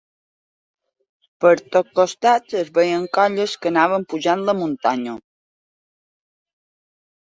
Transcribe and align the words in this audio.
Per 1.45 1.51
tots 1.75 1.93
costats 1.99 2.57
es 2.63 2.73
veien 2.79 3.07
colles 3.21 3.55
que 3.63 3.73
anaven 3.77 4.09
pujant 4.17 4.45
la 4.51 4.61
muntanya 4.67 5.19